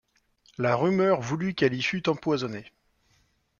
La 0.57 0.73
rumeur 0.75 1.21
voulut 1.21 1.53
qu’elle 1.53 1.75
y 1.75 1.81
fut 1.83 2.09
empoisonnée. 2.09 2.65